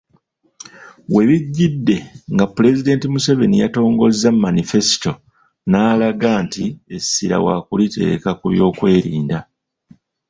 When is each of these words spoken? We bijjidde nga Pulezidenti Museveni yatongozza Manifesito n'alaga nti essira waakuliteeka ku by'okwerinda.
We 1.13 1.21
bijjidde 1.29 1.97
nga 2.33 2.45
Pulezidenti 2.55 3.05
Museveni 3.13 3.55
yatongozza 3.63 4.29
Manifesito 4.43 5.11
n'alaga 5.69 6.29
nti 6.45 6.63
essira 6.95 7.37
waakuliteeka 7.45 8.29
ku 8.39 8.45
by'okwerinda. 8.51 9.37